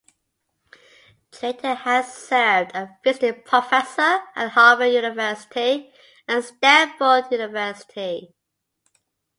[1.31, 5.91] Drayton has served as a visiting Professor at Harvard University
[6.27, 8.33] and Stanford University.